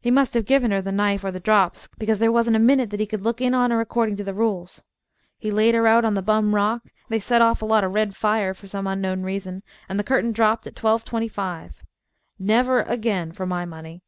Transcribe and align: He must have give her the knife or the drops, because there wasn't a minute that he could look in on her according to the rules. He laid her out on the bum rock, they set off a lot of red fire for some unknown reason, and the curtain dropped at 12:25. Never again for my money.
He 0.00 0.10
must 0.10 0.32
have 0.32 0.46
give 0.46 0.62
her 0.62 0.80
the 0.80 0.90
knife 0.90 1.22
or 1.22 1.30
the 1.30 1.38
drops, 1.38 1.86
because 1.98 2.18
there 2.18 2.32
wasn't 2.32 2.56
a 2.56 2.58
minute 2.58 2.88
that 2.88 2.98
he 2.98 3.04
could 3.04 3.20
look 3.20 3.42
in 3.42 3.52
on 3.52 3.70
her 3.70 3.78
according 3.82 4.16
to 4.16 4.24
the 4.24 4.32
rules. 4.32 4.82
He 5.38 5.50
laid 5.50 5.74
her 5.74 5.86
out 5.86 6.02
on 6.02 6.14
the 6.14 6.22
bum 6.22 6.54
rock, 6.54 6.84
they 7.10 7.18
set 7.18 7.42
off 7.42 7.60
a 7.60 7.66
lot 7.66 7.84
of 7.84 7.92
red 7.92 8.16
fire 8.16 8.54
for 8.54 8.66
some 8.66 8.86
unknown 8.86 9.22
reason, 9.22 9.62
and 9.86 9.98
the 10.00 10.04
curtain 10.04 10.32
dropped 10.32 10.66
at 10.66 10.76
12:25. 10.76 11.82
Never 12.38 12.84
again 12.84 13.32
for 13.32 13.44
my 13.44 13.66
money. 13.66 14.02